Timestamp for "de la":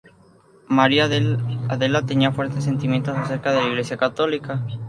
3.51-3.67